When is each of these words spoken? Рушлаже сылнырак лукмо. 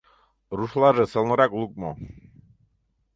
Рушлаже 0.57 1.05
сылнырак 1.11 1.51
лукмо. 1.59 1.91